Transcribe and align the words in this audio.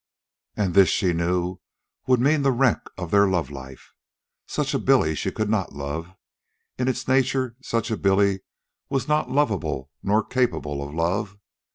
And 0.57 0.73
this, 0.73 0.89
she 0.89 1.13
knew, 1.13 1.59
would 2.07 2.19
mean 2.19 2.41
the 2.41 2.51
wreck 2.51 2.81
of 2.97 3.11
their 3.11 3.27
love 3.27 3.51
life. 3.51 3.93
Such 4.47 4.73
a 4.73 4.79
Billy 4.79 5.13
she 5.13 5.29
could 5.29 5.47
not 5.47 5.73
love; 5.75 6.15
in 6.79 6.87
its 6.87 7.07
nature 7.07 7.55
such 7.61 7.91
a 7.91 7.97
Billy 7.97 8.39
was 8.89 9.07
not 9.07 9.29
lovable 9.29 9.91
nor 10.01 10.23
capable 10.25 10.81
of 10.81 10.95
love. 10.95 11.37